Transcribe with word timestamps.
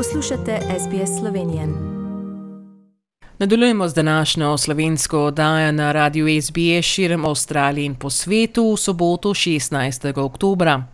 Poslušate 0.00 0.58
SBS 0.78 1.20
Slovenijo. 1.20 1.62
Nadaljujemo 3.38 3.88
z 3.88 3.94
današnjo 3.94 4.58
slovensko 4.58 5.24
oddajo 5.24 5.72
na 5.72 5.92
radiju 5.92 6.42
SBS 6.42 6.86
širom 6.86 7.24
Avstralije 7.24 7.86
in 7.86 7.94
po 7.94 8.10
svetu 8.10 8.72
v 8.72 8.76
soboto 8.76 9.28
16. 9.28 10.18
oktobra. 10.18 10.84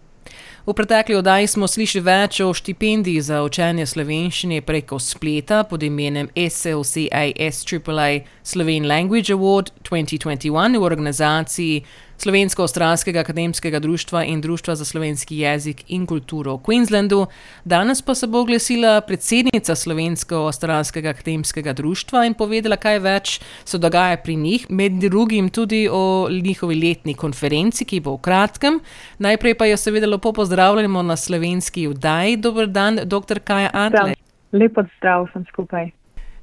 V 0.67 0.73
pretekli 0.75 1.15
oddaji 1.15 1.47
smo 1.47 1.69
slišali 1.69 2.03
več 2.03 2.41
o 2.41 2.55
štipendiji 2.55 3.21
za 3.21 3.43
učenje 3.43 3.87
slovenščine 3.87 4.63
preko 4.63 4.99
spleta 4.99 5.63
pod 5.65 5.83
imenom 5.83 6.29
SLCASAA 6.51 8.21
Sloven 8.47 8.87
Language 8.87 9.33
Award 9.35 9.73
2021 9.83 10.79
v 10.79 10.83
organizaciji 10.83 11.83
Slovensko-Australskega 12.19 13.21
akademskega 13.21 13.81
društva 13.83 14.25
in 14.25 14.41
Društva 14.41 14.75
za 14.75 14.85
slovenski 14.85 15.39
jezik 15.39 15.83
in 15.89 16.07
kulturo 16.07 16.55
v 16.57 16.63
Queenslandu. 16.63 17.27
Danes 17.65 18.03
pa 18.03 18.15
se 18.15 18.27
bo 18.27 18.41
oglasila 18.41 19.01
predsednica 19.01 19.75
Slovensko-Australskega 19.75 21.11
akademskega 21.11 21.73
društva 21.73 22.25
in 22.27 22.35
povedala, 22.35 22.77
kaj 22.77 22.99
več 22.99 23.41
se 23.65 23.83
dogaja 23.83 24.17
pri 24.23 24.37
njih, 24.37 24.71
med 24.71 24.93
drugim 25.03 25.51
tudi 25.51 25.89
o 25.91 26.29
njihovi 26.31 26.79
letni 26.79 27.15
konferenci, 27.15 27.85
ki 27.85 28.01
bo 28.01 28.15
v 28.15 28.23
kratkem. 28.31 28.81
Najprej 29.19 29.59
pa 29.59 29.67
jo 29.67 29.77
seveda 29.77 30.07
lepo 30.07 30.33
pozdravljamo 30.33 31.03
na 31.03 31.17
slovenski 31.17 31.89
vdaji. 31.89 32.37
Dober 32.37 32.71
dan, 32.71 33.01
dr. 33.05 33.43
Kaja 33.43 33.75
Antle. 33.75 34.15
Lepo 34.53 34.87
zdrav 34.97 35.27
sem 35.35 35.45
skupaj. 35.51 35.96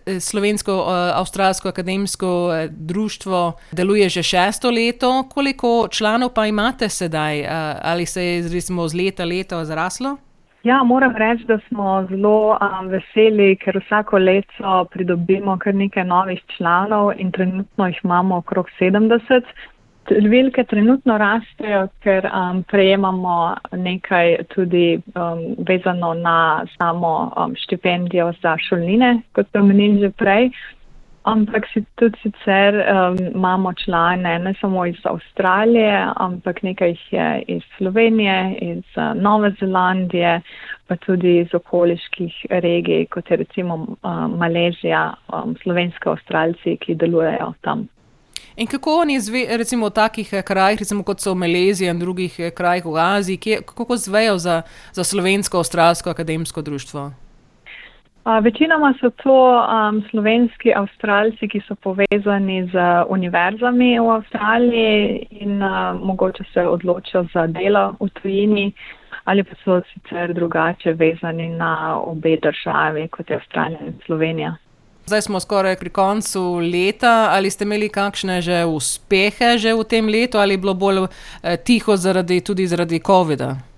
Slovensko-Avstralsko 0.06 1.70
akademsko 1.70 2.54
eh, 2.54 2.68
društvo 2.72 3.54
deluje 3.72 4.10
že 4.10 4.24
šesto 4.24 4.72
leto. 4.72 5.30
Koliko 5.30 5.88
članov 5.92 6.30
pa 6.30 6.46
imate 6.46 6.90
sedaj? 6.90 7.40
Eh, 7.40 7.48
ali 7.82 8.06
se 8.06 8.26
je 8.26 8.50
recimo 8.54 8.88
z 8.88 8.96
leta 8.96 9.26
leto 9.26 9.66
zraslo? 9.66 10.18
Ja, 10.64 10.84
moram 10.84 11.16
reči, 11.16 11.44
da 11.44 11.58
smo 11.68 12.06
zelo 12.10 12.56
um, 12.56 12.88
veseli, 12.88 13.56
ker 13.60 13.82
vsako 13.86 14.18
leto 14.18 14.86
pridobimo 14.92 15.58
kar 15.60 15.76
nekaj 15.76 16.06
novih 16.08 16.40
članov 16.58 17.12
in 17.18 17.32
trenutno 17.32 17.88
jih 17.88 18.00
imamo 18.04 18.38
okrog 18.38 18.70
70. 18.80 19.42
Številke 20.04 20.66
trenutno 20.68 21.16
rastejo, 21.16 21.86
ker 22.04 22.26
um, 22.28 22.60
prejemamo 22.68 23.56
nekaj 23.72 24.36
tudi 24.52 24.98
um, 25.16 25.44
vezano 25.64 26.12
na 26.20 26.66
samo 26.76 27.32
um, 27.40 27.54
štipendijo 27.56 28.34
za 28.44 28.58
šolnine, 28.60 29.22
kot 29.32 29.48
ste 29.48 29.62
omenili 29.64 30.04
že 30.04 30.12
prej. 30.20 30.50
Ampak 31.24 31.70
si 31.72 31.86
tudi 31.96 32.20
sicer 32.20 32.76
um, 32.84 33.16
imamo 33.32 33.72
člane 33.80 34.36
ne 34.44 34.52
samo 34.60 34.84
iz 34.92 35.00
Avstralije, 35.08 35.96
ampak 36.20 36.60
nekaj 36.68 36.92
jih 36.92 37.08
je 37.14 37.30
iz 37.56 37.64
Slovenije, 37.78 38.58
iz 38.60 38.84
uh, 39.00 39.16
Nove 39.16 39.54
Zelandije, 39.60 40.42
pa 40.88 41.00
tudi 41.00 41.38
iz 41.46 41.56
okoliških 41.56 42.46
regij, 42.50 43.06
kot 43.08 43.32
je 43.32 43.40
recimo 43.40 43.80
uh, 44.04 44.28
Malezija, 44.36 45.14
um, 45.32 45.56
slovenske 45.64 46.12
avstralci, 46.12 46.76
ki 46.76 47.00
delujejo 47.00 47.54
tam. 47.62 47.88
In 48.56 48.68
kako 48.68 49.00
oni, 49.02 49.20
zve, 49.20 49.46
recimo 49.58 49.88
v 49.90 49.96
takih 49.98 50.34
eh, 50.34 50.42
krajih, 50.42 50.80
recimo 50.80 51.04
kot 51.04 51.20
so 51.20 51.36
Malezija 51.36 51.92
in 51.92 52.00
drugih 52.00 52.40
eh, 52.40 52.52
krajih 52.52 52.86
v 52.86 52.98
Aziji, 53.02 53.38
kje, 53.38 53.62
kako 53.66 53.98
zvejo 53.98 54.38
za, 54.38 54.62
za 54.92 55.04
slovensko-australsko 55.04 56.10
akademsko 56.10 56.62
društvo? 56.62 57.12
Uh, 58.24 58.40
večinoma 58.44 58.94
so 59.02 59.10
to 59.10 59.36
um, 59.36 60.04
slovenski 60.10 60.72
avstralci, 60.76 61.48
ki 61.48 61.60
so 61.68 61.76
povezani 61.76 62.70
z 62.72 62.84
univerzami 63.10 64.00
v 64.00 64.10
Avstraliji 64.10 65.28
in 65.44 65.64
uh, 65.64 66.00
mogoče 66.00 66.44
se 66.54 66.68
odločijo 66.68 67.26
za 67.34 67.48
delo 67.48 67.96
v 68.00 68.10
tujini 68.22 68.72
ali 69.24 69.44
pa 69.44 69.56
so 69.64 69.82
sicer 69.94 70.34
drugače 70.34 70.94
vezani 70.94 71.50
na 71.50 72.00
obe 72.00 72.38
državi, 72.38 73.08
kot 73.08 73.30
je 73.30 73.36
Avstralija 73.36 73.80
in 73.88 73.94
Slovenija. 74.06 74.56
Zdaj 75.06 75.22
smo 75.22 75.40
skoraj 75.40 75.76
pri 75.76 75.90
koncu 75.90 76.64
leta. 76.64 77.30
Ali 77.32 77.52
ste 77.52 77.68
imeli 77.68 77.90
kakšne 77.90 78.42
že 78.42 78.64
uspehe 78.66 79.58
že 79.58 79.74
v 79.76 79.84
tem 79.84 80.08
letu 80.08 80.40
ali 80.40 80.56
je 80.56 80.64
bilo 80.64 80.74
bolj 80.74 81.08
eh, 81.08 81.58
tiho 81.58 81.98
zaradi, 81.98 82.40
tudi 82.42 82.68
zaradi 82.68 83.00
COVID-a? 83.00 83.73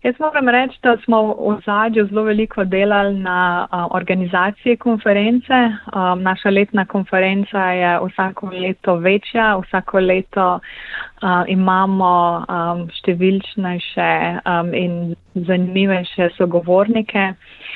Jaz 0.00 0.14
moram 0.18 0.48
reči, 0.48 0.78
da 0.82 0.94
smo 1.04 1.18
v 1.34 1.58
zadju 1.66 2.06
zelo 2.08 2.22
veliko 2.24 2.64
delali 2.64 3.18
na 3.20 3.66
uh, 3.68 3.96
organizaciji 3.96 4.76
konference. 4.76 5.52
Um, 5.52 6.22
naša 6.22 6.50
letna 6.50 6.86
konferenca 6.86 7.64
je 7.70 7.90
vsako 8.06 8.48
leto 8.48 8.94
večja, 8.94 9.56
vsako 9.56 10.00
leto 10.00 10.46
uh, 10.54 11.44
imamo 11.48 12.12
um, 12.48 12.80
številčnejše 12.96 14.08
um, 14.40 14.72
in 14.74 14.96
zanimivejše 15.34 16.30
sogovornike. 16.38 17.34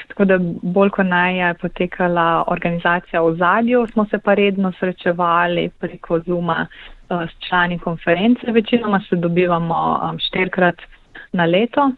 Tako 0.09 0.25
da 0.25 0.41
bolj 0.63 0.95
kot 0.97 1.13
naj 1.13 1.39
je 1.43 1.53
potekala 1.61 2.45
organizacija 2.49 3.21
v 3.21 3.37
zadju, 3.37 3.85
smo 3.93 4.09
se 4.09 4.19
pa 4.19 4.41
redno 4.41 4.73
srečevali 4.81 5.69
preko 5.81 6.23
Zuma 6.25 6.63
uh, 6.65 7.29
s 7.29 7.49
člani 7.49 7.79
konference. 7.79 8.49
Večinoma 8.49 9.05
se 9.11 9.17
dobivamo 9.17 9.85
um, 10.01 10.19
štirikrat 10.19 10.89
na 11.35 11.45
leto. 11.45 11.91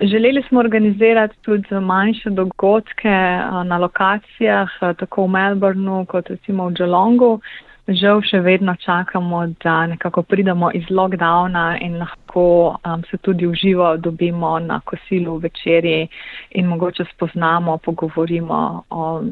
Želeli 0.00 0.42
smo 0.48 0.60
organizirati 0.60 1.36
tudi 1.42 1.74
manjše 1.74 2.30
dogodke 2.30 3.16
na 3.64 3.78
lokacijah, 3.78 4.68
tako 4.80 5.24
v 5.24 5.30
Melbourneu 5.30 6.04
kot 6.06 6.30
recimo 6.30 6.66
v 6.68 6.74
Geelongu. 6.74 7.38
Žal 7.84 8.22
še 8.24 8.38
vedno 8.40 8.72
čakamo, 8.80 9.42
da 9.60 9.86
nekako 9.86 10.22
pridemo 10.22 10.70
iz 10.72 10.86
lockdowna 10.88 11.76
in 11.84 11.98
lahko 12.00 12.78
um, 12.80 13.02
se 13.10 13.18
tudi 13.20 13.46
v 13.46 13.54
živo 13.60 13.96
dobimo 13.96 14.58
na 14.58 14.80
kosilu 14.80 15.36
večerji 15.38 16.08
in 16.50 16.66
mogoče 16.66 17.04
spoznamo, 17.12 17.76
pogovorimo 17.84 18.84
o 18.90 19.22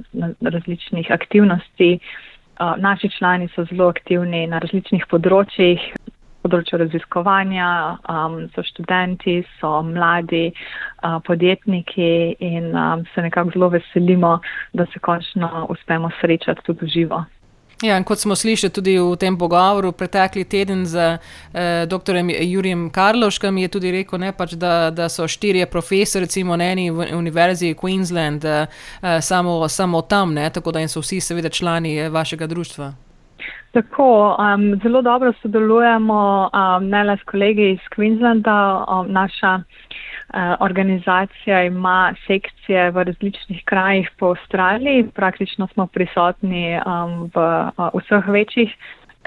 različnih 0.40 1.10
aktivnosti. 1.10 1.98
Naši 2.76 3.08
člani 3.08 3.48
so 3.54 3.64
zelo 3.64 3.88
aktivni 3.88 4.46
na 4.46 4.60
različnih 4.60 5.08
področjih, 5.08 5.80
področju 6.42 6.80
raziskovanja, 6.82 7.68
um, 8.10 8.38
so 8.54 8.64
študenti, 8.66 9.40
so 9.58 9.74
mladi 9.86 10.48
uh, 10.52 11.20
podjetniki 11.26 12.12
in 12.42 12.72
um, 12.74 13.06
se 13.14 13.22
nekako 13.22 13.54
zelo 13.56 13.70
veselimo, 13.76 14.38
da 14.72 14.86
se 14.92 15.02
končno 15.02 15.68
uspemo 15.70 16.10
srečati 16.20 16.66
tudi 16.66 16.86
v 16.86 16.92
živo. 16.96 17.24
Ja, 17.82 18.02
kot 18.04 18.18
smo 18.18 18.36
slišali 18.36 18.70
tudi 18.70 18.94
v 18.98 19.16
tem 19.18 19.34
pogovoru, 19.38 19.90
pretekli 19.92 20.44
teden 20.44 20.86
z 20.86 21.18
eh, 21.52 21.86
dr. 21.86 22.14
Jurijem 22.40 22.90
Karloškom 22.90 23.58
je 23.58 23.68
tudi 23.68 23.90
rekel, 23.90 24.20
ne, 24.22 24.30
pač, 24.32 24.54
da, 24.54 24.90
da 24.94 25.08
so 25.10 25.26
štirje 25.26 25.66
profesori, 25.66 26.24
recimo 26.24 26.56
na 26.56 26.70
eni 26.70 26.90
univerzi 26.90 27.74
Queensland, 27.74 28.46
eh, 28.46 28.66
samo, 29.20 29.68
samo 29.68 30.02
tam, 30.02 30.34
ne, 30.34 30.50
tako 30.50 30.72
da 30.72 30.86
so 30.88 31.02
vsi 31.02 31.20
seveda 31.20 31.48
člani 31.48 31.96
eh, 31.98 32.08
vašega 32.08 32.46
društva. 32.46 32.92
Tako, 33.72 34.36
um, 34.36 34.80
zelo 34.82 35.02
dobro 35.02 35.32
sodelujemo 35.32 36.50
um, 36.52 36.88
ne 36.88 37.04
le 37.04 37.16
s 37.16 37.22
kolegi 37.24 37.70
iz 37.70 37.80
Queenslanda. 37.94 38.84
Um, 38.84 39.12
naša 39.12 39.54
uh, 39.54 40.56
organizacija 40.60 41.62
ima 41.64 42.14
sekcije 42.26 42.90
v 42.90 43.04
različnih 43.04 43.62
krajih 43.64 44.10
po 44.18 44.26
Avstraliji. 44.26 45.08
Praktično 45.14 45.66
smo 45.72 45.86
prisotni 45.86 46.76
um, 46.76 47.30
v 47.34 47.46
uh, 47.78 47.88
vseh 47.96 48.28
večjih 48.28 48.76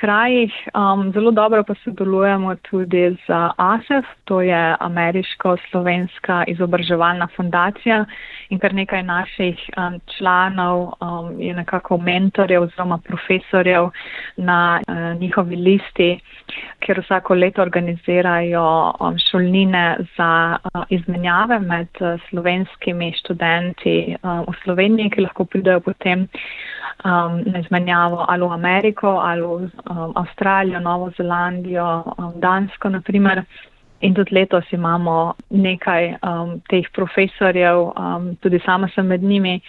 krajih. 0.05 0.53
Um, 0.73 1.11
zelo 1.13 1.31
dobro 1.31 1.63
pa 1.63 1.73
sodelujemo 1.83 2.55
tudi 2.69 3.17
z 3.25 3.27
ASEF, 3.57 4.05
to 4.25 4.41
je 4.41 4.75
Ameriško-Slovenska 4.79 6.43
izobraževalna 6.47 7.27
fundacija 7.35 8.05
in 8.49 8.59
kar 8.59 8.73
nekaj 8.73 9.03
naših 9.03 9.57
um, 9.77 9.99
članov 10.17 10.93
um, 11.01 11.41
je 11.41 11.53
nekako 11.53 11.97
mentorjev 11.97 12.63
oziroma 12.63 12.97
profesorjev 12.97 13.89
na 14.37 14.79
uh, 14.87 15.19
njihovi 15.19 15.55
listi, 15.55 16.19
ker 16.85 17.01
vsako 17.01 17.33
leto 17.33 17.61
organizirajo 17.61 18.93
um, 18.99 19.17
šolnine 19.31 19.97
za 20.17 20.57
uh, 20.57 20.83
izmenjave 20.89 21.59
med 21.59 21.89
uh, 21.99 22.21
slovenskimi 22.29 23.13
študenti 23.19 24.15
uh, 24.21 24.45
v 24.45 24.53
Sloveniji, 24.63 25.09
ki 25.09 25.25
lahko 25.25 25.45
pridejo 25.45 25.79
potem 25.79 26.27
um, 27.05 27.41
na 27.45 27.59
izmenjavo 27.59 28.25
ali 28.27 28.43
v 28.43 28.51
Ameriko 28.51 29.07
ali 29.07 29.41
v 29.41 29.69
um, 29.95 30.11
Avstralijo, 30.15 30.79
Novo 30.79 31.11
Zelandijo, 31.17 32.03
um, 32.17 32.33
Dansko 32.41 32.89
naprimer. 32.89 33.43
In 34.01 34.13
tudi 34.13 34.35
letos 34.35 34.67
imamo 34.75 35.33
nekaj 35.49 36.17
um, 36.19 36.59
teh 36.69 36.85
profesorjev, 36.93 37.93
um, 37.95 38.35
tudi 38.43 38.59
sama 38.65 38.89
sem 38.95 39.07
med 39.07 39.23
njimi, 39.23 39.61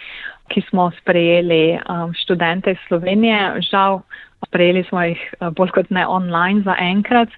ki 0.51 0.63
smo 0.69 0.91
sprejeli 0.99 1.79
um, 1.79 2.13
študente 2.15 2.75
iz 2.75 2.83
Slovenije. 2.89 3.61
Žal, 3.71 4.01
sprejeli 4.47 4.85
smo 4.89 5.03
jih 5.03 5.23
uh, 5.41 5.49
bolj 5.55 5.71
kot 5.79 5.91
ne 5.91 6.07
online 6.07 6.67
za 6.67 6.75
enkrat, 6.81 7.29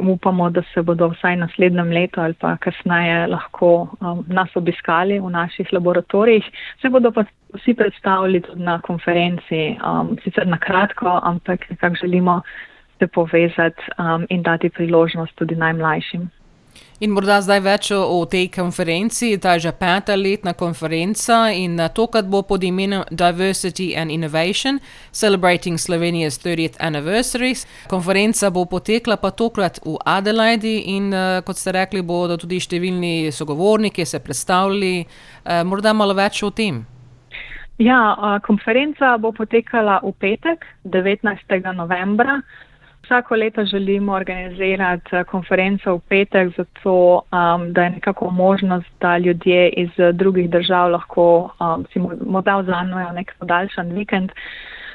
upamo, 0.00 0.50
da 0.50 0.62
se 0.74 0.82
bodo 0.82 1.08
vsaj 1.08 1.36
naslednjem 1.36 1.90
letu 1.90 2.20
ali 2.20 2.34
pa 2.34 2.56
kasneje 2.56 3.26
lahko 3.26 3.88
um, 4.00 4.24
nas 4.28 4.56
obiskali 4.56 5.18
v 5.20 5.30
naših 5.30 5.72
laboratorijih. 5.72 6.44
Se 6.82 6.88
bodo 6.88 7.12
pa 7.12 7.24
vsi 7.54 7.74
predstavili 7.74 8.40
tudi 8.40 8.62
na 8.62 8.80
konferenci, 8.80 9.76
um, 9.78 10.16
sicer 10.24 10.46
na 10.46 10.58
kratko, 10.58 11.20
ampak 11.22 11.70
nekako 11.70 11.94
želimo 11.94 12.40
se 12.98 13.06
povezati 13.06 13.82
um, 13.98 14.26
in 14.28 14.42
dati 14.42 14.70
priložnost 14.70 15.34
tudi 15.34 15.56
najmlajšim. 15.56 16.30
In 17.02 17.10
morda 17.10 17.40
zdaj 17.42 17.60
več 17.64 17.88
o 17.90 18.22
tej 18.30 18.46
konferenci. 18.54 19.32
Ta 19.42 19.56
je 19.56 19.66
že 19.66 19.72
peta 19.74 20.14
letna 20.14 20.52
konferenca 20.54 21.50
in 21.50 21.74
tokrat 21.90 22.28
bo 22.30 22.42
pod 22.46 22.62
imenom 22.62 23.02
Diversity 23.10 23.96
and 23.98 24.14
Innovation, 24.14 24.78
Celebrating 25.10 25.74
Slovenia's 25.74 26.38
30th 26.38 26.78
Anniversary. 26.78 27.58
Konferenca 27.90 28.50
bo 28.54 28.62
potekla 28.70 29.18
pa 29.18 29.34
tokrat 29.34 29.82
v 29.82 29.98
Adelaidi 30.06 30.94
in 30.94 31.10
kot 31.42 31.58
ste 31.58 31.74
rekli, 31.74 31.98
bodo 32.02 32.38
tudi 32.38 32.62
številni 32.62 33.34
sogovorniki 33.34 34.06
se 34.06 34.22
predstavili. 34.22 35.02
Morda 35.66 35.92
malo 35.92 36.14
več 36.14 36.44
o 36.46 36.54
tem. 36.54 36.86
Ja, 37.82 38.38
konferenca 38.46 39.18
bo 39.18 39.34
potekala 39.34 39.98
v 40.06 40.14
petek, 40.14 40.62
devetnajstega 40.86 41.74
novembra. 41.74 42.38
Vsako 43.04 43.34
leto 43.34 43.64
želimo 43.64 44.12
organizirati 44.12 45.10
konferenco 45.30 45.94
v 45.94 46.00
petek, 46.08 46.48
zato 46.56 47.14
um, 47.14 47.72
da 47.72 47.82
je 47.82 47.90
nekako 47.90 48.30
možnost, 48.30 48.86
da 49.00 49.18
ljudje 49.18 49.68
iz 49.68 49.90
drugih 50.12 50.50
držav 50.50 50.90
lahko 50.90 51.50
um, 51.60 51.86
si 51.92 52.00
morda 52.26 52.56
vzamejo 52.56 53.12
nek 53.12 53.34
podaljšan 53.38 53.92
vikend. 53.92 54.32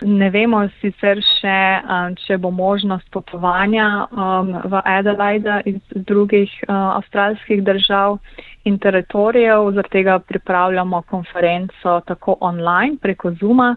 Ne 0.01 0.29
vemo 0.29 0.63
sicer 0.81 1.21
še, 1.21 1.59
um, 1.83 2.15
če 2.15 2.37
bo 2.37 2.51
možnost 2.51 3.11
potovanja 3.11 4.07
um, 4.11 4.53
v 4.65 4.81
Adelaide 4.85 5.61
iz 5.65 5.79
drugih 5.95 6.49
uh, 6.67 6.75
avstralskih 6.75 7.63
držav 7.63 8.17
in 8.63 8.79
teritorijev, 8.79 9.71
zaradi 9.71 9.99
tega 9.99 10.19
pripravljamo 10.19 11.01
konferenco 11.01 11.99
tako 12.07 12.37
online 12.39 12.97
preko 13.01 13.31
Zuma 13.31 13.75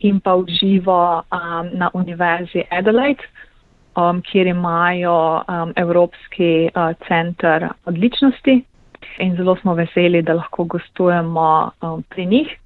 in 0.00 0.20
pa 0.20 0.34
v 0.34 0.44
živo 0.60 1.22
um, 1.22 1.70
na 1.72 1.90
Univerzi 1.94 2.66
Adelaide 2.70 3.24
um, 3.96 4.22
kjer 4.22 4.46
imajo 4.46 5.42
um, 5.48 5.72
Evropski 5.76 6.68
uh, 6.74 6.92
center 7.08 7.68
odličnosti 7.84 8.64
in 9.18 9.36
zelo 9.36 9.56
smo 9.56 9.74
veseli, 9.74 10.22
da 10.22 10.34
lahko 10.34 10.64
gostujemo 10.64 11.70
um, 11.82 12.02
pri 12.08 12.26
njih. 12.26 12.56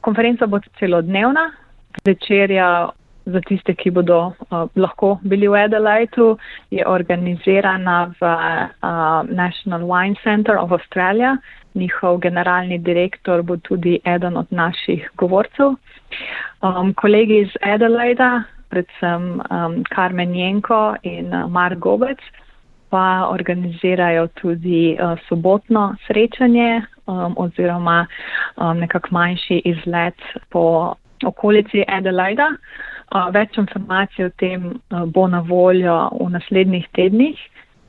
Konferenca 0.00 0.46
bo 0.46 0.60
celodnevna, 0.78 1.52
večerja 2.04 2.88
za 3.26 3.40
tiste, 3.40 3.74
ki 3.74 3.90
bodo 3.90 4.18
uh, 4.26 4.68
lahko 4.76 5.18
bili 5.22 5.48
v 5.48 5.64
Adelaidu, 5.64 6.36
je 6.70 6.86
organizirana 6.86 8.14
v 8.20 8.24
uh, 8.24 9.22
National 9.28 9.80
Wine 9.80 10.16
Center 10.22 10.56
of 10.56 10.72
Australia. 10.72 11.36
Njihov 11.74 12.18
generalni 12.18 12.78
direktor 12.78 13.42
bo 13.42 13.56
tudi 13.56 13.98
eden 14.04 14.36
od 14.36 14.46
naših 14.50 15.10
govorcev. 15.16 15.76
Um, 16.62 16.94
kolegi 16.94 17.38
iz 17.38 17.50
Adelaida, 17.62 18.42
predvsem 18.70 19.40
um, 19.40 19.82
Karmen 19.90 20.34
Jenko 20.34 20.96
in 21.02 21.34
uh, 21.34 21.46
Mark 21.50 21.78
Gobec, 21.78 22.20
pa 22.88 23.28
organizirajo 23.28 24.28
tudi 24.40 24.96
uh, 24.96 25.18
sobotno 25.28 25.94
srečanje 26.06 26.82
um, 27.06 27.34
oziroma 27.36 28.06
um, 28.56 28.78
nekak 28.78 29.10
manjši 29.10 29.62
izlet 29.64 30.16
po 30.50 30.94
okolici 31.24 31.84
Adelaida. 31.88 32.48
Uh, 33.08 33.28
več 33.32 33.56
informacij 33.58 34.28
o 34.28 34.32
tem 34.36 34.70
uh, 34.70 35.04
bo 35.04 35.26
na 35.28 35.40
voljo 35.40 35.96
v 36.20 36.30
naslednjih 36.32 36.88
tednih, 36.96 37.38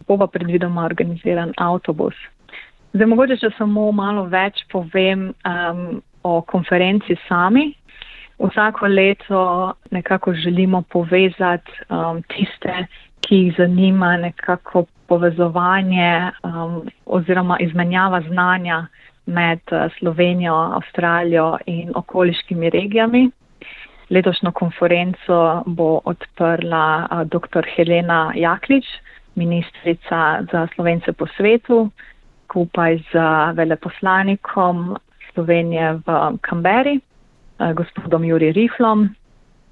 bo 0.07 0.17
pa 0.17 0.27
predvidoma 0.27 0.85
organiziran 0.87 1.53
avtobus. 1.57 2.15
Zdaj, 2.93 3.05
mogoče, 3.05 3.37
če 3.37 3.51
samo 3.57 3.91
malo 3.93 4.23
več 4.31 4.63
povem 4.71 5.29
um, 5.45 5.99
o 6.25 6.39
konferenci 6.41 7.15
sami, 7.27 7.69
vsako 8.39 8.87
leto 8.87 9.73
nekako 9.91 10.33
želimo 10.33 10.81
povezati 10.81 11.71
um, 11.89 12.21
tiste, 12.21 12.85
ki 13.21 13.35
jih 13.35 13.53
zanima 13.57 14.17
nekako 14.17 14.85
povezovanje 15.07 16.31
um, 16.43 16.89
oziroma 17.05 17.57
izmenjava 17.59 18.21
znanja 18.21 18.85
med 19.25 19.59
uh, 19.71 19.91
Slovenijo, 19.99 20.55
Avstralijo 20.55 21.57
in 21.65 21.91
okoliškimi 21.95 22.69
regijami. 22.69 23.29
Letošnjo 24.09 24.51
konferenco 24.51 25.63
bo 25.65 25.99
odprla 26.05 27.07
uh, 27.11 27.21
dr. 27.21 27.65
Helena 27.75 28.31
Jaklič, 28.35 28.85
ministrica 29.35 30.41
za 30.51 30.67
slovence 30.75 31.13
po 31.13 31.27
svetu, 31.27 31.89
skupaj 32.45 32.97
z 32.97 33.13
veleposlanikom 33.53 34.97
Slovenije 35.33 35.93
v 35.93 36.37
Kamberi. 36.41 36.99
Eh, 37.59 37.73
gospodom 37.73 38.23
Juri 38.23 38.51
Riflom. 38.51 39.09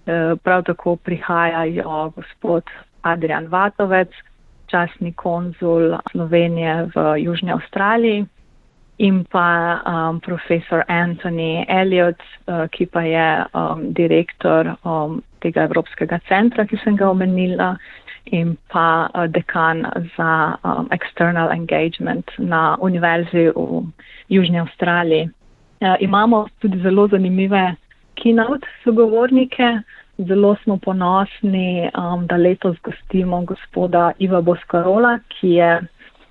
Eh, 0.06 0.36
prav 0.44 0.64
tako 0.64 0.96
prihajajo 0.96 2.12
gospod 2.16 2.64
Adrian 3.02 3.48
Vatovec, 3.48 4.10
časni 4.68 5.14
konzul 5.14 5.96
Slovenije 6.12 6.90
v 6.96 7.24
Južni 7.24 7.52
Avstraliji 7.52 8.26
in 8.98 9.24
pa 9.32 9.80
um, 9.86 10.20
profesor 10.20 10.84
Anthony 10.88 11.66
Elliot, 11.70 12.18
uh, 12.48 12.66
ki 12.68 12.86
pa 12.86 13.02
je 13.02 13.46
um, 13.54 13.94
direktor 13.94 14.74
um, 14.84 15.22
tega 15.40 15.68
Evropskega 15.70 16.20
centra, 16.28 16.66
ki 16.66 16.80
sem 16.84 16.98
ga 16.98 17.10
omenila, 17.10 17.76
in 18.26 18.58
pa 18.74 19.08
uh, 19.14 19.28
dekan 19.30 19.86
za 20.18 20.58
um, 20.66 20.90
external 20.92 21.54
engagement 21.54 22.26
na 22.38 22.76
Univerzi 22.82 23.54
v 23.54 23.86
Južni 24.30 24.60
Avstraliji. 24.60 25.30
Uh, 25.80 25.96
imamo 26.00 26.48
tudi 26.60 26.80
zelo 26.82 27.08
zanimive 27.08 27.76
keynote 28.16 28.66
sogovornike. 28.84 29.82
Zelo 30.18 30.56
smo 30.64 30.78
ponosni, 30.78 31.90
um, 31.94 32.28
da 32.28 32.38
letos 32.38 32.78
gostimo 32.84 33.42
gospoda 33.42 34.12
Iva 34.20 34.42
Boskarola, 34.42 35.20
ki 35.30 35.50
je 35.50 35.82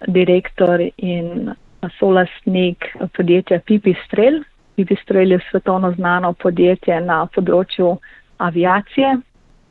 direktor 0.06 0.80
in 0.96 1.54
solastnik 1.98 2.84
podjetja 3.16 3.60
Pipistrel. 3.66 4.42
Pipistrel 4.76 5.30
je 5.30 5.40
svetovno 5.50 5.92
znano 5.92 6.32
podjetje 6.32 7.00
na 7.00 7.26
področju 7.26 7.96
aviacije. 8.38 9.16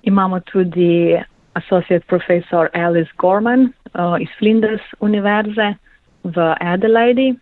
Imamo 0.03 0.39
tudi 0.39 1.19
associate 1.53 2.05
professor 2.07 2.69
Alice 2.73 3.11
Gorman 3.17 3.73
uh, 3.93 4.15
iz 4.19 4.29
Flinders 4.39 4.83
Univerze 4.99 5.73
v 6.23 6.55
Adelaide. 6.59 7.35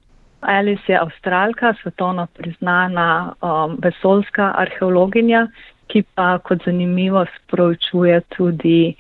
Alice 0.46 0.92
je 0.92 1.00
avstralka, 1.00 1.74
svetovno 1.82 2.28
priznana 2.38 3.34
um, 3.42 3.78
vesoljska 3.84 4.54
arheologinja, 4.58 5.48
ki 5.88 6.04
pa 6.16 6.38
kot 6.40 6.64
zanimivo 6.66 7.26
sproučuje 7.38 8.22
tudi 8.38 8.96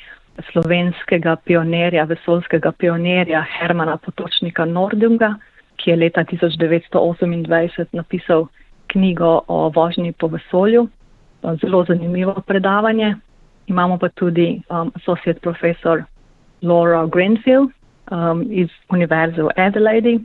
slovenskega 0.52 1.36
pionirja, 1.46 2.04
vesoljskega 2.04 2.72
pionirja 2.72 3.46
Hermana 3.60 3.98
Potočnika 3.98 4.66
Nordunga, 4.66 5.36
ki 5.76 5.90
je 5.90 5.96
leta 5.96 6.24
1928 6.24 7.86
napisal 7.92 8.48
knjigo 8.88 9.42
o 9.48 9.70
vožnji 9.76 10.12
po 10.12 10.28
vesolju. 10.28 10.88
Zelo 11.62 11.86
zanimivo 11.86 12.42
predavanje. 12.48 13.16
Imamo 13.68 13.98
pa 13.98 14.10
tudi 14.10 14.62
um, 14.70 14.92
associate 14.96 15.40
professor 15.40 16.04
Laura 16.62 17.06
Greenfield 17.06 17.70
um, 18.12 18.48
iz 18.50 18.70
Univerze 18.90 19.44
v 19.44 19.50
Adelaide, 19.56 20.20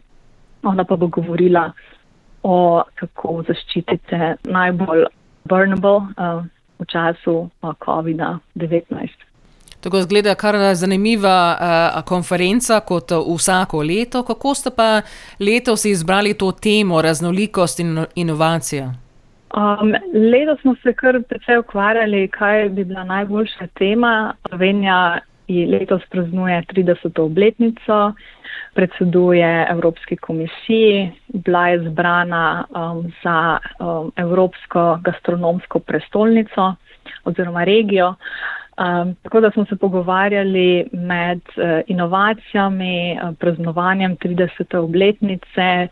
Ona 0.62 0.84
pa 0.84 0.96
bo 0.96 1.06
govorila 1.06 1.72
o 2.42 2.82
kako 2.94 3.42
zaščitite 3.48 4.36
najbolj 4.44 5.06
vulnerable 5.50 5.96
uh, 5.96 6.44
v 6.78 6.86
času 6.86 7.48
uh, 7.62 7.74
COVID-19. 7.84 9.08
Tako 9.80 10.02
zgleda 10.02 10.34
kar 10.34 10.56
zanimiva 10.74 11.38
uh, 11.54 12.02
konferenca 12.04 12.80
kot 12.80 13.12
vsako 13.12 13.82
leto. 13.82 14.22
Kako 14.22 14.54
ste 14.54 14.70
pa 14.76 15.02
letos 15.38 15.84
izbrali 15.84 16.34
to 16.34 16.52
temo 16.52 17.02
raznolikost 17.02 17.80
in 17.80 18.04
inovacija? 18.14 18.92
Um, 19.56 19.94
letos 20.30 20.60
smo 20.60 20.74
se 20.82 20.92
kar 20.92 21.22
precej 21.28 21.58
ukvarjali, 21.58 22.28
kaj 22.28 22.68
bi 22.68 22.84
bila 22.84 23.04
najboljša 23.04 23.66
tema. 23.78 24.34
Slovenija 24.48 25.18
letos 25.48 26.02
praznuje 26.10 26.62
30. 26.62 27.20
obletnico 27.20 28.12
predseduje 28.74 29.66
Evropski 29.70 30.16
komisiji, 30.16 31.12
bila 31.28 31.68
je 31.68 31.90
zbrana 31.90 32.64
um, 32.70 33.12
za 33.22 33.58
um, 33.80 34.12
Evropsko 34.16 34.98
gastronomsko 35.02 35.78
prestolnico 35.78 36.74
oziroma 37.24 37.64
regijo. 37.64 38.08
Um, 38.08 39.14
tako 39.22 39.40
da 39.40 39.50
smo 39.50 39.64
se 39.64 39.76
pogovarjali 39.76 40.86
med 40.92 41.38
uh, 41.38 41.80
inovacijami, 41.86 43.18
uh, 43.22 43.34
praznovanjem 43.38 44.16
30. 44.16 44.76
obletnice. 44.76 45.88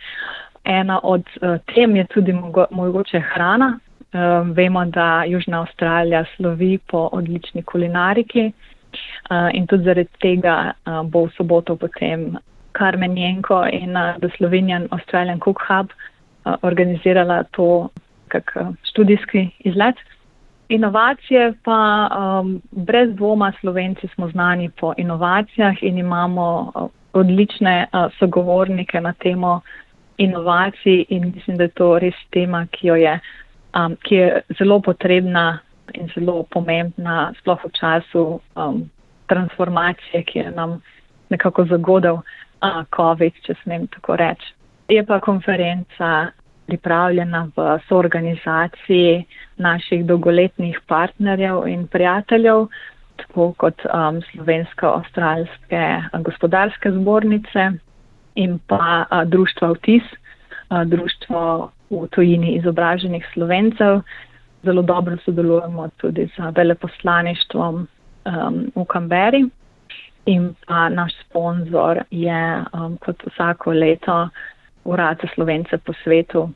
Ena 0.65 1.01
od 1.03 1.25
uh, 1.43 1.59
tem 1.75 1.97
je 1.97 2.07
tudi 2.07 2.33
mogo 2.33 2.65
mogoče 2.71 3.21
hrana. 3.21 3.79
Um, 4.13 4.53
vemo, 4.53 4.85
da 4.85 5.25
Južna 5.25 5.61
Avstralija 5.61 6.25
slovi 6.37 6.79
po 6.87 7.09
odlični 7.13 7.63
kulinariki 7.63 8.53
in 9.53 9.67
tudi 9.67 9.85
zaradi 9.85 10.09
tega 10.21 10.75
uh, 10.87 11.03
bo 11.03 11.27
v 11.27 11.33
soboto 11.37 11.77
potem 11.77 12.39
Carmen 12.79 13.17
Jenko 13.17 13.65
in 13.73 13.97
uh, 13.97 14.19
The 14.21 14.31
Slovenian 14.37 14.89
Australian 14.93 15.41
Cook 15.41 15.61
Hub 15.69 15.91
uh, 16.45 16.57
organizirala 16.63 17.45
to 17.53 17.89
kak 18.29 18.53
uh, 18.57 18.75
študijski 18.91 19.51
izlet. 19.65 19.97
Inovacije 20.69 21.55
pa 21.65 22.09
um, 22.11 22.63
brez 22.71 23.15
dvoma 23.15 23.53
Slovenci 23.61 24.09
smo 24.15 24.29
znani 24.29 24.71
po 24.81 24.95
inovacijah 24.97 25.83
in 25.83 25.99
imamo 25.99 26.73
uh, 26.75 26.89
odlične 27.13 27.87
uh, 27.93 28.13
sogovornike 28.19 29.01
na 29.01 29.13
temo 29.13 29.61
inovacij 30.19 31.05
in 31.09 31.33
mislim, 31.35 31.57
da 31.57 31.63
je 31.63 31.69
to 31.69 31.99
res 31.99 32.15
tema, 32.31 32.67
ki, 32.71 32.87
je, 32.87 33.21
um, 33.77 33.97
ki 34.03 34.15
je 34.15 34.41
zelo 34.59 34.81
potrebna 34.81 35.59
in 35.95 36.09
zelo 36.15 36.43
pomembna, 36.51 37.33
sploh 37.41 37.61
v 37.65 37.71
času 37.73 38.41
um, 38.57 38.91
transformacije, 39.27 40.23
ki 40.25 40.39
je 40.39 40.51
nam 40.51 40.81
nekako 41.29 41.65
zagodel 41.65 42.21
uh, 42.21 42.83
COVID, 42.97 43.43
če 43.47 43.55
smem 43.63 43.87
tako 43.95 44.17
reči. 44.17 44.55
Je 44.89 45.03
pa 45.07 45.21
konferenca 45.21 46.31
pripravljena 46.67 47.47
v 47.57 47.79
soorganizaciji 47.89 49.25
naših 49.57 50.05
dolgoletnih 50.07 50.79
partnerjev 50.87 51.67
in 51.71 51.87
prijateljev, 51.87 52.67
tako 53.17 53.53
kot 53.59 53.83
um, 53.87 54.21
Slovensko-Australske 54.33 55.83
gospodarske 56.23 56.91
zbornice 56.93 57.71
in 58.35 58.59
pa 58.67 59.07
uh, 59.11 59.25
društvo 59.25 59.75
Vtis, 59.79 60.07
uh, 60.71 60.83
društvo 60.85 61.71
v 61.91 62.07
tujini 62.11 62.57
izobraženih 62.59 63.27
slovencev. 63.35 64.03
Zelo 64.67 64.83
dobro 64.83 65.17
sodelujemo 65.25 65.89
tudi 65.97 66.27
z 66.37 66.51
veleposlaništvom 66.57 67.75
um, 67.77 68.57
v 68.75 68.85
Kamberi 68.85 69.45
in 70.27 70.55
pa 70.67 70.89
naš 70.89 71.13
sponzor 71.25 72.03
je 72.11 72.65
um, 72.75 72.97
kot 72.99 73.23
vsako 73.27 73.73
leto 73.73 74.29
Urad 74.85 75.19
za 75.23 75.29
slovence 75.35 75.79
po 75.79 75.93
svetu 76.05 76.49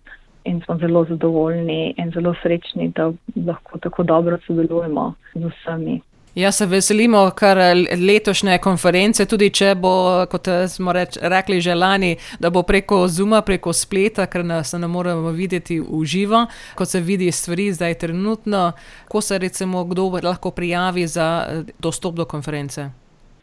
in 0.45 0.61
smo 0.65 0.77
zelo 0.79 1.05
zadovoljni 1.05 1.95
in 1.97 2.11
zelo 2.11 2.35
srečni, 2.43 2.89
da 2.89 3.13
lahko 3.47 3.79
tako 3.79 4.03
dobro 4.03 4.39
sodelujemo 4.47 5.15
z 5.35 5.47
vsemi. 5.47 6.01
Ja, 6.35 6.53
se 6.53 6.67
veselimo 6.67 7.31
kar 7.35 7.59
letošnje 8.07 8.59
konference, 8.63 9.25
tudi 9.27 9.49
če 9.51 9.73
bo, 9.75 9.93
kot 10.31 10.47
smo 10.71 10.93
reč, 10.95 11.19
rekli 11.19 11.59
že 11.61 11.75
lani, 11.75 12.13
da 12.39 12.53
bo 12.55 12.63
preko 12.63 13.03
Zuma, 13.11 13.41
preko 13.43 13.73
spleta, 13.75 14.29
ker 14.31 14.45
nas 14.47 14.71
ne 14.79 14.87
moremo 14.87 15.35
videti 15.35 15.81
v 15.81 16.05
živo, 16.07 16.45
kot 16.79 16.89
se 16.89 17.03
vidi 17.03 17.33
stvari 17.35 17.73
zdaj 17.75 17.99
trenutno. 18.07 18.73
Ko 19.11 19.21
se 19.21 19.39
recimo 19.39 19.85
kdo 19.85 20.07
lahko 20.23 20.55
prijavi 20.55 21.07
za 21.07 21.47
dostop 21.79 22.15
do 22.15 22.25
konference? 22.25 22.87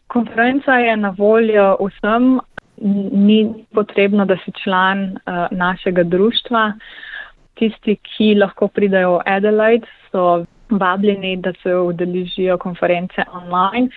Konferenca 0.08 0.80
je 0.80 0.96
na 0.96 1.14
voljo 1.18 1.76
vsem, 1.84 2.38
ni 3.12 3.64
potrebno, 3.74 4.24
da 4.24 4.36
si 4.44 4.52
član 4.64 5.10
uh, 5.12 5.46
našega 5.50 6.02
društva. 6.02 6.72
Tisti, 7.58 7.96
ki 7.96 8.34
lahko 8.38 8.68
pridejo 8.68 9.18
v 9.18 9.22
Adelaide, 9.26 9.86
so 10.12 10.44
vabljeni, 10.70 11.36
da 11.36 11.52
se 11.62 11.74
udeležijo 11.74 12.58
konference 12.58 13.24
online. 13.32 13.88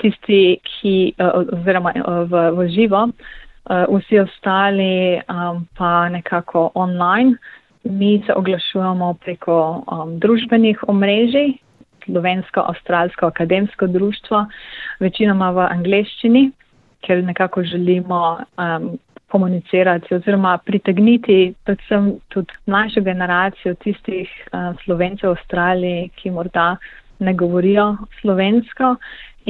Tisti, 0.00 0.58
ki, 0.62 1.12
uh, 1.18 1.44
oziroma 1.58 1.92
uh, 1.96 2.24
v, 2.30 2.50
v 2.56 2.68
živo, 2.68 3.06
uh, 3.08 3.98
vsi 3.98 4.20
ostali 4.20 5.20
um, 5.28 5.66
pa 5.78 6.08
nekako 6.08 6.70
online. 6.74 7.36
Mi 7.84 8.22
se 8.26 8.34
oglašujemo 8.34 9.14
preko 9.24 9.84
um, 9.86 10.18
družbenih 10.18 10.84
omrežij, 10.88 11.54
Slovensko-Avstralsko 12.06 13.26
akademsko 13.26 13.86
društvo, 13.86 14.44
večinoma 15.00 15.50
v 15.50 15.66
angleščini 15.70 16.50
ker 17.06 17.24
nekako 17.24 17.62
želimo 17.62 18.38
um, 18.58 18.98
komunicirati 19.36 20.14
oziroma 20.16 20.56
pritegniti 20.64 21.54
predvsem 21.64 22.14
tudi 22.32 22.56
mlajšo 22.66 23.00
generacijo 23.04 23.74
tistih 23.84 24.30
uh, 24.52 24.72
slovencev 24.84 25.30
v 25.30 25.36
Avstraliji, 25.36 26.10
ki 26.16 26.32
morda 26.32 26.76
ne 27.18 27.34
govorijo 27.34 27.96
slovensko 28.20 28.94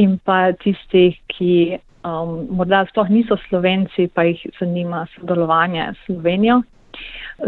in 0.03 0.19
pa 0.25 0.53
tistih, 0.63 1.15
ki 1.31 1.79
um, 2.03 2.35
morda 2.59 2.83
sploh 2.91 3.11
niso 3.11 3.39
slovenci, 3.47 4.09
pa 4.15 4.27
jih 4.27 4.43
zanima 4.59 5.07
sodelovanje 5.15 5.93
s 5.93 6.07
Slovenijo. 6.07 6.63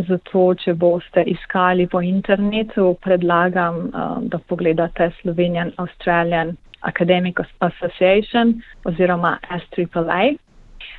Zato, 0.09 0.43
če 0.63 0.75
boste 0.77 1.25
iskali 1.33 1.87
po 1.89 2.03
internetu, 2.05 2.93
predlagam, 3.05 3.89
um, 3.89 4.27
da 4.29 4.39
pogledate 4.39 5.11
Slovenian 5.23 5.73
Australian 5.79 6.57
Academic 6.87 7.41
Association 7.61 8.61
oziroma 8.87 9.39
SAAA. 9.49 10.37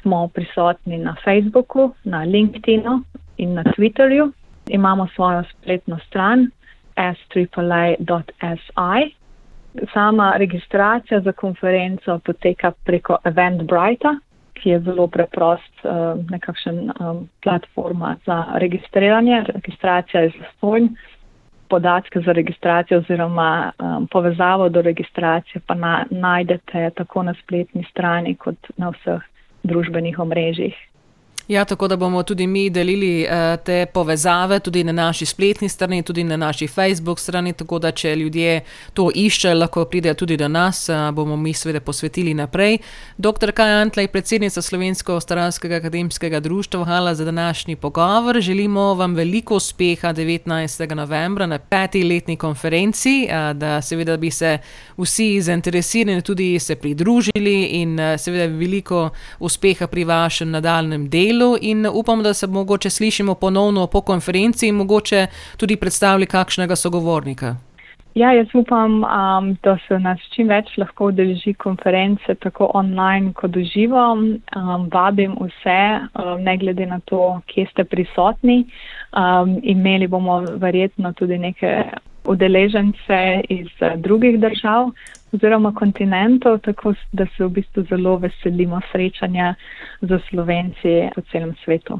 Smo 0.01 0.27
prisotni 0.27 0.97
na 0.97 1.15
Facebooku, 1.23 1.91
na 2.03 2.23
LinkedInu 2.23 3.01
in 3.37 3.53
na 3.53 3.63
Twitterju. 3.63 4.31
Imamo 4.69 5.07
svojo 5.15 5.43
spletno 5.43 5.99
stran 6.07 6.51
saaa.si. 6.95 9.15
Sama 9.93 10.33
registracija 10.37 11.19
za 11.19 11.31
konferenco 11.31 12.19
poteka 12.19 12.71
preko 12.85 13.17
Eventbrite, 13.23 14.07
ki 14.53 14.69
je 14.69 14.79
zelo 14.79 15.07
preprost, 15.07 15.73
uh, 15.83 15.91
nekakšen 16.29 16.91
um, 16.99 17.29
platforma 17.43 18.15
za 18.25 18.45
registriranje. 18.55 19.43
Registracija 19.53 20.21
je 20.21 20.31
zastojna 20.39 20.89
podatke 21.69 22.19
za 22.19 22.31
registracijo 22.31 22.99
oziroma 22.99 23.71
um, 23.79 24.07
povezavo 24.07 24.69
do 24.69 24.81
registracije 24.81 25.61
pa 25.67 25.73
na, 25.73 26.05
najdete 26.09 26.89
tako 26.95 27.23
na 27.23 27.33
spletni 27.43 27.85
strani 27.91 28.35
kot 28.35 28.57
na 28.77 28.89
vseh 28.89 29.21
družbenih 29.63 30.19
omrežjih. 30.19 30.75
Ja, 31.49 31.65
tako 31.65 31.87
da 31.87 31.95
bomo 31.95 32.23
tudi 32.23 32.47
mi 32.47 32.69
delili 32.69 33.25
uh, 33.25 33.63
te 33.65 33.85
povezave 33.85 34.59
tudi 34.59 34.83
na 34.83 34.91
naši 34.91 35.25
spletni 35.25 35.69
strani, 35.69 36.03
tudi 36.03 36.23
na 36.23 36.37
naši 36.37 36.67
Facebook 36.67 37.19
strani. 37.19 37.53
Tako 37.53 37.79
da, 37.79 37.91
če 37.91 38.15
ljudje 38.15 38.61
to 38.93 39.07
iščejo, 39.15 39.55
lahko 39.57 39.85
pridejo 39.89 40.13
tudi 40.13 40.37
do 40.37 40.47
nas, 40.47 40.83
uh, 40.89 41.09
bomo 41.11 41.37
mi 41.37 41.53
seveda 41.53 41.81
posvetili 41.81 42.33
naprej. 42.37 42.77
Dr. 43.17 43.51
Kaj 43.57 43.73
Antlej, 43.81 44.11
predsednica 44.13 44.61
Slovensko-Australskega 44.61 45.79
akademskega 45.81 46.39
društva, 46.39 46.83
hvala 46.85 47.15
za 47.15 47.25
današnji 47.25 47.75
pogovor. 47.75 48.41
Želimo 48.41 48.93
vam 48.93 49.15
veliko 49.15 49.55
uspeha 49.55 50.13
19. 50.13 50.95
novembra 50.95 51.45
na 51.45 51.57
peti 51.57 52.03
letni 52.03 52.37
konferenci, 52.37 53.25
uh, 53.25 53.57
da 53.57 53.81
seveda 53.81 54.17
bi 54.17 54.31
se 54.31 54.57
vsi 54.97 55.41
zainteresirani 55.41 56.21
tudi 56.21 56.59
se 56.59 56.75
pridružili 56.75 57.63
in 57.81 57.99
uh, 57.99 58.19
seveda 58.19 58.45
veliko 58.45 59.09
uspeha 59.39 59.87
pri 59.87 60.03
vašem 60.03 60.51
nadaljem 60.51 61.09
delu 61.09 61.38
delu 61.39 61.57
in 61.61 61.87
upam, 61.93 62.23
da 62.23 62.33
se 62.33 62.47
mogoče 62.47 62.89
slišimo 62.89 63.35
ponovno 63.35 63.87
po 63.87 64.01
konferenci 64.01 64.67
in 64.67 64.75
mogoče 64.75 65.27
tudi 65.57 65.75
predstavili 65.75 66.25
kakšnega 66.25 66.75
sogovornika. 66.75 67.55
Ja, 68.15 68.31
jaz 68.33 68.47
upam, 68.53 69.03
um, 69.03 69.57
da 69.63 69.77
se 69.87 69.99
nas 69.99 70.19
čim 70.35 70.47
več 70.49 70.77
lahko 70.77 71.05
udeleži 71.05 71.53
konference, 71.53 72.35
tako 72.41 72.71
online 72.73 73.33
kot 73.33 73.55
v 73.55 73.63
živo. 73.63 74.01
Um, 74.11 74.89
vabim 74.91 75.37
vse, 75.39 75.79
um, 76.17 76.41
ne 76.43 76.57
glede 76.57 76.85
na 76.85 76.99
to, 77.05 77.39
kje 77.47 77.67
ste 77.71 77.83
prisotni. 77.85 78.65
Um, 79.13 79.59
imeli 79.63 80.07
bomo 80.07 80.41
verjetno 80.41 81.13
tudi 81.13 81.37
neke 81.37 81.83
udeležence 82.25 83.21
iz 83.49 83.69
uh, 83.81 83.93
drugih 84.01 84.39
držav, 84.39 84.91
oziroma 85.33 85.73
kontinentov, 85.75 86.59
tako 86.59 86.93
da 87.11 87.25
se 87.37 87.45
v 87.45 87.49
bistvu 87.49 87.83
zelo 87.89 88.17
veselimo 88.17 88.81
srečanja 88.91 89.55
z 90.01 90.19
Slovenci 90.29 91.09
po 91.15 91.21
celem 91.31 91.55
svetu. 91.63 91.99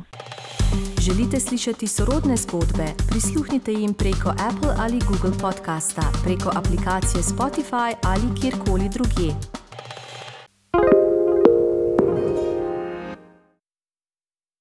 Želite 1.05 1.39
slišati 1.39 1.88
sorodne 1.88 2.36
zgodbe? 2.36 2.88
Prisluhnite 3.09 3.71
jim 3.71 3.93
preko 3.93 4.29
Apple 4.29 4.74
ali 4.79 5.00
Google 5.09 5.36
podcasta, 5.41 6.01
preko 6.24 6.50
aplikacije 6.59 7.21
Spotify 7.21 7.89
ali 8.03 8.27
kjerkoli 8.41 8.89
drugje. 8.95 9.31